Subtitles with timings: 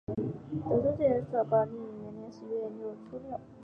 [0.07, 0.15] 德
[0.67, 3.39] 川治济在宝历元年十一月初六。